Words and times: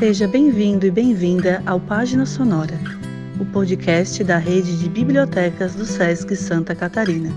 Seja 0.00 0.26
bem-vindo 0.26 0.86
e 0.86 0.90
bem-vinda 0.90 1.62
ao 1.66 1.78
Página 1.78 2.24
Sonora, 2.24 2.80
o 3.38 3.44
podcast 3.44 4.24
da 4.24 4.38
rede 4.38 4.78
de 4.78 4.88
bibliotecas 4.88 5.74
do 5.74 5.84
SESC 5.84 6.34
Santa 6.36 6.74
Catarina, 6.74 7.30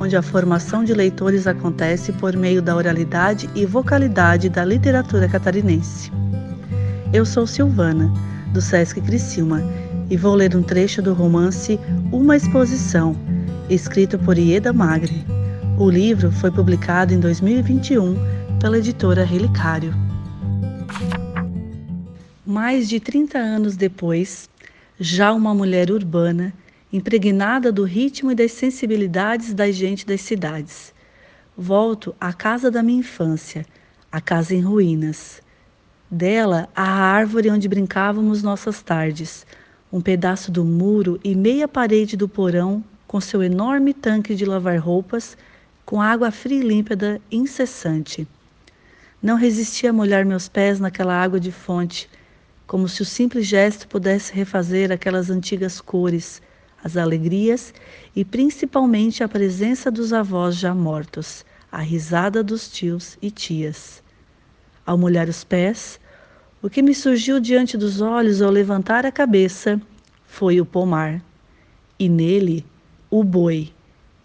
onde 0.00 0.16
a 0.16 0.20
formação 0.20 0.82
de 0.82 0.92
leitores 0.92 1.46
acontece 1.46 2.10
por 2.14 2.36
meio 2.36 2.60
da 2.60 2.74
oralidade 2.74 3.48
e 3.54 3.64
vocalidade 3.64 4.48
da 4.48 4.64
literatura 4.64 5.28
catarinense. 5.28 6.10
Eu 7.12 7.24
sou 7.24 7.46
Silvana, 7.46 8.12
do 8.52 8.60
SESC 8.60 9.00
Criciúma, 9.00 9.62
e 10.10 10.16
vou 10.16 10.34
ler 10.34 10.56
um 10.56 10.62
trecho 10.64 11.00
do 11.00 11.14
romance 11.14 11.78
Uma 12.10 12.36
Exposição, 12.36 13.14
escrito 13.70 14.18
por 14.18 14.36
Ieda 14.36 14.72
Magri. 14.72 15.24
O 15.78 15.88
livro 15.88 16.32
foi 16.32 16.50
publicado 16.50 17.14
em 17.14 17.20
2021 17.20 18.16
pela 18.58 18.78
editora 18.78 19.24
Relicário. 19.24 20.07
Mais 22.50 22.88
de 22.88 22.98
30 22.98 23.36
anos 23.36 23.76
depois, 23.76 24.48
já 24.98 25.34
uma 25.34 25.52
mulher 25.52 25.90
urbana, 25.90 26.50
impregnada 26.90 27.70
do 27.70 27.84
ritmo 27.84 28.32
e 28.32 28.34
das 28.34 28.52
sensibilidades 28.52 29.52
da 29.52 29.70
gente 29.70 30.06
das 30.06 30.22
cidades. 30.22 30.94
Volto 31.54 32.16
à 32.18 32.32
casa 32.32 32.70
da 32.70 32.82
minha 32.82 33.00
infância, 33.00 33.66
a 34.10 34.18
casa 34.18 34.54
em 34.54 34.62
ruínas. 34.62 35.42
Dela, 36.10 36.70
a 36.74 36.90
árvore 36.90 37.50
onde 37.50 37.68
brincávamos 37.68 38.42
nossas 38.42 38.80
tardes, 38.80 39.46
um 39.92 40.00
pedaço 40.00 40.50
do 40.50 40.64
muro 40.64 41.20
e 41.22 41.34
meia 41.34 41.68
parede 41.68 42.16
do 42.16 42.30
porão 42.30 42.82
com 43.06 43.20
seu 43.20 43.42
enorme 43.42 43.92
tanque 43.92 44.34
de 44.34 44.46
lavar 44.46 44.78
roupas, 44.78 45.36
com 45.84 46.00
água 46.00 46.30
fria 46.30 46.60
e 46.60 46.66
límpida 46.66 47.20
incessante. 47.30 48.26
Não 49.22 49.36
resisti 49.36 49.86
a 49.86 49.92
molhar 49.92 50.24
meus 50.24 50.48
pés 50.48 50.80
naquela 50.80 51.12
água 51.12 51.38
de 51.38 51.52
fonte, 51.52 52.08
como 52.68 52.86
se 52.86 53.00
o 53.00 53.04
simples 53.04 53.46
gesto 53.46 53.88
pudesse 53.88 54.30
refazer 54.30 54.92
aquelas 54.92 55.30
antigas 55.30 55.80
cores, 55.80 56.42
as 56.84 56.98
alegrias 56.98 57.72
e 58.14 58.26
principalmente 58.26 59.24
a 59.24 59.28
presença 59.28 59.90
dos 59.90 60.12
avós 60.12 60.54
já 60.54 60.74
mortos, 60.74 61.46
a 61.72 61.80
risada 61.80 62.42
dos 62.42 62.68
tios 62.68 63.16
e 63.22 63.30
tias. 63.30 64.02
Ao 64.84 64.98
molhar 64.98 65.30
os 65.30 65.42
pés, 65.42 65.98
o 66.60 66.68
que 66.68 66.82
me 66.82 66.94
surgiu 66.94 67.40
diante 67.40 67.74
dos 67.78 68.02
olhos 68.02 68.42
ao 68.42 68.50
levantar 68.50 69.06
a 69.06 69.10
cabeça 69.10 69.80
foi 70.26 70.60
o 70.60 70.66
pomar, 70.66 71.22
e 71.98 72.06
nele 72.06 72.66
o 73.10 73.24
boi, 73.24 73.72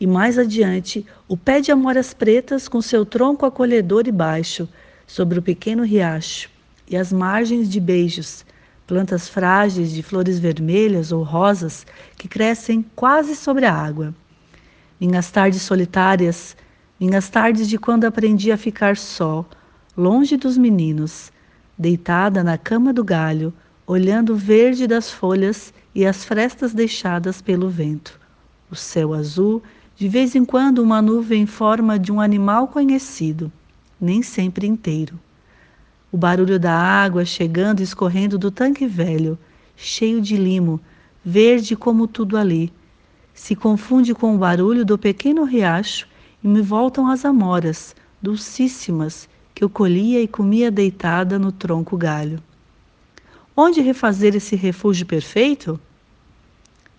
e 0.01 0.05
mais 0.05 0.37
adiante 0.37 1.05
o 1.29 1.37
pé 1.37 1.61
de 1.61 1.71
amoras 1.71 2.13
pretas 2.13 2.67
com 2.67 2.81
seu 2.81 3.05
tronco 3.05 3.45
acolhedor 3.45 4.05
e 4.05 4.11
baixo 4.11 4.67
sobre 5.07 5.39
o 5.39 5.41
pequeno 5.41 5.83
riacho 5.83 6.52
e 6.89 6.97
as 6.97 7.13
margens 7.13 7.69
de 7.69 7.79
beijos, 7.79 8.45
plantas 8.85 9.29
frágeis 9.29 9.91
de 9.91 10.03
flores 10.03 10.39
vermelhas 10.39 11.11
ou 11.11 11.23
rosas 11.23 11.85
que 12.17 12.27
crescem 12.27 12.85
quase 12.95 13.35
sobre 13.35 13.65
a 13.65 13.73
água. 13.73 14.13
Minhas 14.99 15.31
tardes 15.31 15.61
solitárias, 15.61 16.55
minhas 16.99 17.29
tardes 17.29 17.67
de 17.67 17.77
quando 17.77 18.05
aprendi 18.05 18.51
a 18.51 18.57
ficar 18.57 18.97
só, 18.97 19.45
longe 19.95 20.37
dos 20.37 20.57
meninos, 20.57 21.31
deitada 21.77 22.43
na 22.43 22.57
cama 22.57 22.93
do 22.93 23.03
galho, 23.03 23.53
olhando 23.85 24.33
o 24.33 24.37
verde 24.37 24.87
das 24.87 25.11
folhas 25.11 25.73
e 25.93 26.05
as 26.05 26.23
frestas 26.23 26.73
deixadas 26.73 27.41
pelo 27.41 27.69
vento. 27.69 28.19
O 28.69 28.75
céu 28.75 29.13
azul, 29.13 29.61
de 29.95 30.07
vez 30.07 30.35
em 30.35 30.45
quando 30.45 30.79
uma 30.79 31.01
nuvem 31.01 31.43
em 31.43 31.45
forma 31.45 31.99
de 31.99 32.11
um 32.11 32.19
animal 32.19 32.67
conhecido, 32.67 33.51
nem 33.99 34.21
sempre 34.21 34.67
inteiro 34.67 35.19
o 36.13 36.17
barulho 36.17 36.59
da 36.59 36.71
água 36.71 37.25
chegando 37.25 37.79
e 37.79 37.83
escorrendo 37.83 38.37
do 38.37 38.51
tanque 38.51 38.85
velho, 38.85 39.35
cheio 39.75 40.21
de 40.21 40.37
limo, 40.37 40.79
verde 41.25 41.75
como 41.75 42.05
tudo 42.05 42.37
ali. 42.37 42.71
Se 43.33 43.55
confunde 43.55 44.13
com 44.13 44.35
o 44.35 44.37
barulho 44.37 44.85
do 44.85 44.95
pequeno 44.95 45.43
riacho 45.43 46.07
e 46.43 46.47
me 46.47 46.61
voltam 46.61 47.09
as 47.09 47.25
amoras, 47.25 47.95
dulcíssimas, 48.21 49.27
que 49.55 49.63
eu 49.63 49.69
colhia 49.69 50.21
e 50.21 50.27
comia 50.27 50.69
deitada 50.69 51.39
no 51.39 51.51
tronco 51.51 51.97
galho. 51.97 52.39
Onde 53.57 53.81
refazer 53.81 54.35
esse 54.35 54.55
refúgio 54.55 55.07
perfeito? 55.07 55.79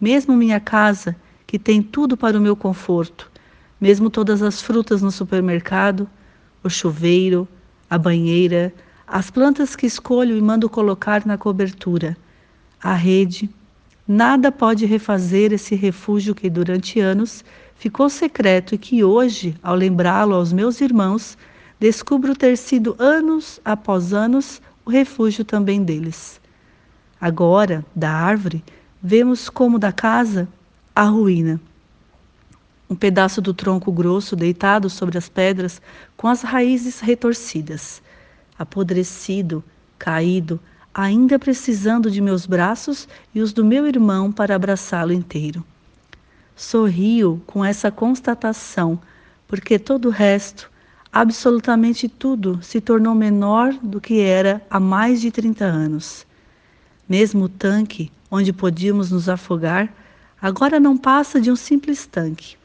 Mesmo 0.01 0.37
minha 0.37 0.59
casa, 0.59 1.15
que 1.47 1.57
tem 1.57 1.81
tudo 1.81 2.17
para 2.17 2.37
o 2.37 2.41
meu 2.41 2.57
conforto, 2.57 3.31
mesmo 3.81 4.11
todas 4.11 4.43
as 4.43 4.61
frutas 4.61 5.03
no 5.03 5.13
supermercado, 5.13 6.11
o 6.65 6.69
chuveiro, 6.69 7.47
a 7.89 7.97
banheira, 7.97 8.75
as 9.07 9.31
plantas 9.31 9.77
que 9.77 9.87
escolho 9.87 10.37
e 10.37 10.41
mando 10.41 10.69
colocar 10.69 11.27
na 11.27 11.37
cobertura, 11.37 12.17
a 12.83 12.95
rede, 12.95 13.51
nada 14.09 14.51
pode 14.51 14.87
refazer 14.87 15.53
esse 15.53 15.75
refúgio 15.75 16.35
que 16.35 16.49
durante 16.49 17.01
anos 17.01 17.45
ficou 17.77 18.09
secreto 18.09 18.75
e 18.75 18.79
que 18.79 19.05
hoje, 19.05 19.55
ao 19.63 19.75
lembrá-lo 19.75 20.35
aos 20.35 20.53
meus 20.53 20.81
irmãos, 20.81 21.37
descubro 21.79 22.35
ter 22.35 22.57
sido 22.57 22.97
anos 22.99 23.61
após 23.63 24.15
anos 24.15 24.61
o 24.87 24.91
refúgio 24.91 25.45
também 25.45 25.83
deles. 25.83 26.41
Agora, 27.21 27.85
da 27.95 28.11
árvore, 28.11 28.65
vemos 29.03 29.51
como 29.51 29.79
da 29.79 29.93
casa 29.93 30.49
a 30.97 31.05
ruína. 31.05 31.61
Um 32.89 32.95
pedaço 32.95 33.41
do 33.43 33.53
tronco 33.53 33.93
grosso 33.93 34.35
deitado 34.35 34.89
sobre 34.89 35.19
as 35.19 35.29
pedras 35.29 35.81
com 36.17 36.27
as 36.27 36.43
raízes 36.43 37.01
retorcidas 37.01 38.03
apodrecido, 38.59 39.63
caído, 39.99 40.61
ainda 40.95 41.39
precisando 41.39 42.11
de 42.11 42.21
meus 42.21 42.47
braços 42.47 43.09
e 43.35 43.41
os 43.41 43.53
do 43.53 43.65
meu 43.65 43.87
irmão 43.87 44.31
para 44.31 44.55
abraçá-lo 44.55 45.13
inteiro. 45.13 45.65
Sorrio 46.55 47.43
com 47.47 47.65
essa 47.65 47.91
constatação, 47.91 49.01
porque 49.49 49.79
todo 49.79 50.07
o 50.07 50.11
resto, 50.11 50.71
absolutamente 51.13 52.09
tudo, 52.09 52.61
se 52.63 52.81
tornou 52.81 53.15
menor 53.15 53.73
do 53.83 54.01
que 54.01 54.21
era 54.21 54.63
há 54.71 54.79
mais 54.79 55.21
de 55.21 55.33
30 55.33 55.65
anos. 55.65 56.25
Mesmo 57.09 57.45
o 57.45 57.49
tanque, 57.49 58.11
onde 58.31 58.53
podíamos 58.53 59.11
nos 59.11 59.29
afogar, 59.29 59.93
agora 60.41 60.79
não 60.79 60.97
passa 60.97 61.41
de 61.41 61.51
um 61.51 61.57
simples 61.57 62.07
tanque. 62.07 62.57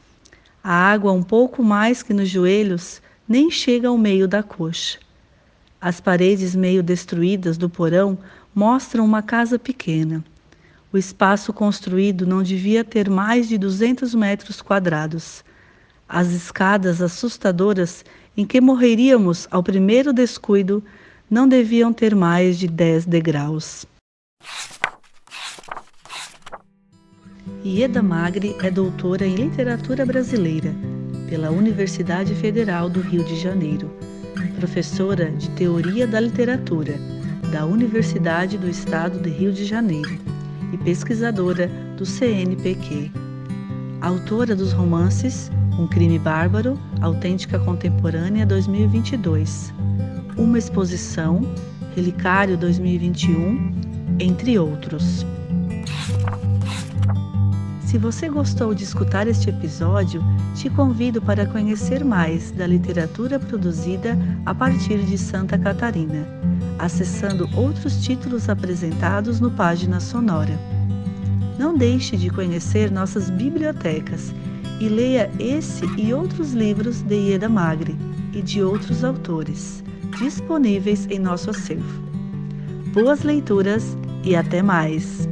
A 0.62 0.72
água, 0.72 1.12
um 1.12 1.22
pouco 1.22 1.64
mais 1.64 2.02
que 2.02 2.14
nos 2.14 2.28
joelhos, 2.28 3.02
nem 3.28 3.50
chega 3.50 3.88
ao 3.88 3.98
meio 3.98 4.28
da 4.28 4.42
coxa. 4.42 4.98
As 5.80 5.98
paredes 5.98 6.54
meio 6.54 6.82
destruídas 6.82 7.56
do 7.56 7.70
porão 7.70 8.18
mostram 8.54 9.02
uma 9.02 9.22
casa 9.22 9.58
pequena. 9.58 10.22
O 10.92 10.98
espaço 10.98 11.54
construído 11.54 12.26
não 12.26 12.42
devia 12.42 12.84
ter 12.84 13.08
mais 13.08 13.48
de 13.48 13.56
200 13.56 14.14
metros 14.14 14.60
quadrados. 14.60 15.42
As 16.06 16.28
escadas 16.32 17.00
assustadoras 17.00 18.04
em 18.36 18.44
que 18.44 18.60
morreríamos 18.60 19.48
ao 19.50 19.62
primeiro 19.62 20.12
descuido 20.12 20.84
não 21.30 21.48
deviam 21.48 21.92
ter 21.94 22.14
mais 22.14 22.58
de 22.58 22.68
10 22.68 23.06
degraus. 23.06 23.86
Ieda 27.64 28.02
Magri 28.02 28.54
é 28.60 28.70
doutora 28.70 29.26
em 29.26 29.34
literatura 29.34 30.04
brasileira 30.04 30.74
pela 31.28 31.50
Universidade 31.50 32.34
Federal 32.34 32.90
do 32.90 33.00
Rio 33.00 33.24
de 33.24 33.36
Janeiro 33.36 33.90
professora 34.48 35.30
de 35.30 35.48
Teoria 35.50 36.06
da 36.06 36.20
Literatura 36.20 36.94
da 37.50 37.66
Universidade 37.66 38.56
do 38.56 38.68
Estado 38.68 39.18
de 39.18 39.28
Rio 39.28 39.52
de 39.52 39.64
Janeiro 39.64 40.18
e 40.72 40.78
pesquisadora 40.78 41.68
do 41.96 42.06
CNPq. 42.06 43.10
Autora 44.00 44.54
dos 44.54 44.72
romances 44.72 45.50
Um 45.78 45.86
Crime 45.86 46.18
Bárbaro, 46.18 46.78
Autêntica 47.00 47.58
Contemporânea 47.58 48.46
2022, 48.46 49.74
Uma 50.36 50.58
Exposição, 50.58 51.42
Relicário 51.96 52.56
2021, 52.56 53.72
entre 54.20 54.58
outros. 54.58 55.26
Se 57.90 57.98
você 57.98 58.28
gostou 58.28 58.72
de 58.72 58.84
escutar 58.84 59.26
este 59.26 59.50
episódio, 59.50 60.22
te 60.54 60.70
convido 60.70 61.20
para 61.20 61.44
conhecer 61.44 62.04
mais 62.04 62.52
da 62.52 62.64
literatura 62.64 63.36
produzida 63.36 64.16
a 64.46 64.54
partir 64.54 64.98
de 64.98 65.18
Santa 65.18 65.58
Catarina, 65.58 66.24
acessando 66.78 67.50
outros 67.52 68.00
títulos 68.00 68.48
apresentados 68.48 69.40
no 69.40 69.50
Página 69.50 69.98
Sonora. 69.98 70.56
Não 71.58 71.76
deixe 71.76 72.16
de 72.16 72.30
conhecer 72.30 72.92
nossas 72.92 73.28
bibliotecas 73.28 74.32
e 74.78 74.88
leia 74.88 75.28
esse 75.40 75.84
e 75.98 76.14
outros 76.14 76.52
livros 76.52 77.02
de 77.02 77.16
Ieda 77.16 77.48
Magre 77.48 77.98
e 78.32 78.40
de 78.40 78.62
outros 78.62 79.02
autores, 79.02 79.82
disponíveis 80.16 81.08
em 81.10 81.18
nosso 81.18 81.50
acervo. 81.50 82.00
Boas 82.94 83.24
leituras 83.24 83.96
e 84.22 84.36
até 84.36 84.62
mais! 84.62 85.29